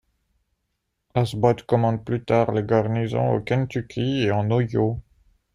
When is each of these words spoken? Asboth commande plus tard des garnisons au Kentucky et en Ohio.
Asboth 1.13 1.61
commande 1.67 2.03
plus 2.03 2.25
tard 2.25 2.53
des 2.53 2.63
garnisons 2.63 3.35
au 3.35 3.39
Kentucky 3.39 4.23
et 4.23 4.31
en 4.31 4.49
Ohio. 4.49 4.99